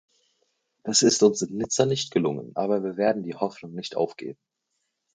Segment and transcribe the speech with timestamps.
[0.83, 4.39] Das ist uns in Nizza nicht gelungen, aber wir werden die Hoffnung nicht aufgeben.